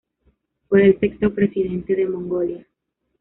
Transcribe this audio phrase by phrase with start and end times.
[0.67, 2.65] Fue el sexto presidente de Mongolia.